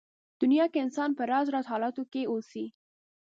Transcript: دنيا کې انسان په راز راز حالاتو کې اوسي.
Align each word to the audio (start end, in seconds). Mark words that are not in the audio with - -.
دنيا 0.41 0.65
کې 0.71 0.79
انسان 0.85 1.09
په 1.17 1.23
راز 1.31 1.47
راز 1.53 1.65
حالاتو 1.71 2.03
کې 2.11 2.21
اوسي. 2.31 2.65